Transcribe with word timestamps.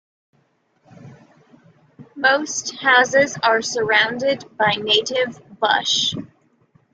Most 2.15 2.75
houses 2.77 3.37
are 3.43 3.61
surrounded 3.61 4.43
by 4.57 4.73
native 4.73 5.39
bush. 5.59 6.15